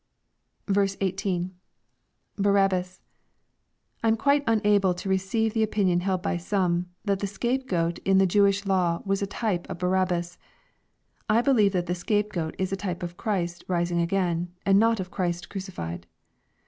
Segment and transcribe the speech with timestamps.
[0.65, 1.53] 460 EXPOSITOBY THOUGHTS.
[1.61, 2.99] * 18.— [Barahbtts.]
[4.03, 7.99] I am quite unable to receive the opinion held by Pome, tliat the Ptrape goat
[7.99, 10.39] in the Jewish law was a type of Barab bas.
[11.29, 14.79] I believe that tlie scape goat was a type of Christ rising a rain, and
[14.79, 16.07] not of Chriist crucified.